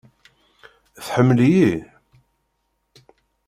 Tḥemmel-iyi? 1.05 1.73